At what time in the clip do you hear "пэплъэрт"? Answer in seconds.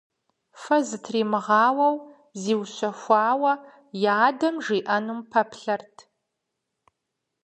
5.31-5.97